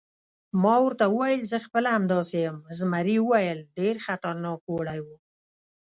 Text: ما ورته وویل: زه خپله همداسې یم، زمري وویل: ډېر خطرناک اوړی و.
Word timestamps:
ما 0.61 0.75
ورته 0.85 1.03
وویل: 1.09 1.41
زه 1.51 1.57
خپله 1.65 1.89
همداسې 1.97 2.35
یم، 2.45 2.57
زمري 2.77 3.17
وویل: 3.21 3.59
ډېر 3.77 3.95
خطرناک 4.05 4.61
اوړی 4.69 4.99
و. 5.05 5.07